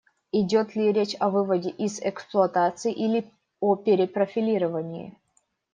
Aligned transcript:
Идет 0.31 0.75
ли 0.75 0.91
речь 0.91 1.15
о 1.19 1.29
выводе 1.29 1.69
из 1.69 1.99
эксплуатации 1.99 2.91
или 2.91 3.31
о 3.59 3.75
перепрофилировании? 3.75 5.15